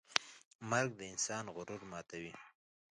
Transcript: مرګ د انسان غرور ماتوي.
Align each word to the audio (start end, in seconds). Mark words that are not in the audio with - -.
مرګ 0.69 0.89
د 0.99 1.01
انسان 1.13 1.45
غرور 1.55 1.81
ماتوي. 1.91 2.33